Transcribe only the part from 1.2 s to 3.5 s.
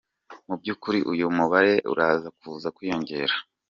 mubare uraza kuza kwiyongera.